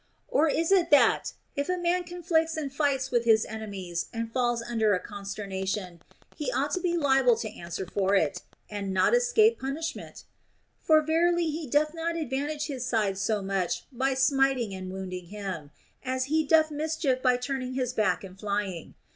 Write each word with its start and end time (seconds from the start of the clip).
Or 0.29 0.49
is 0.49 0.71
it 0.71 0.89
that, 0.89 1.33
if 1.55 1.69
a 1.69 1.77
man 1.77 2.03
conflicts 2.05 2.57
and 2.57 2.73
fights 2.73 3.11
with 3.11 3.23
his 3.23 3.45
enemies 3.45 4.07
and 4.11 4.31
falls 4.33 4.63
under 4.63 4.95
a 4.95 4.99
consternation, 4.99 6.01
he 6.35 6.51
ought 6.51 6.71
to 6.71 6.79
be 6.79 6.97
liable 6.97 7.35
to 7.35 7.47
answer 7.55 7.85
for 7.85 8.15
it, 8.15 8.41
and 8.67 8.95
not 8.95 9.13
escape 9.13 9.59
punishment 9.59 10.23
1 10.87 11.01
For 11.01 11.05
verily 11.05 11.51
he 11.51 11.67
doth 11.67 11.93
not 11.93 12.15
advantage 12.17 12.65
his 12.65 12.83
side 12.83 13.19
so 13.19 13.43
much 13.43 13.83
by 13.91 14.15
smiting 14.15 14.73
and 14.73 14.91
wounding 14.91 15.27
him, 15.27 15.69
as 16.03 16.25
he 16.33 16.47
doth 16.47 16.71
mischief 16.71 17.21
by 17.21 17.37
turning 17.37 17.75
his 17.75 17.93
back 17.93 18.23
and 18.23 18.39
flying. 18.39 18.95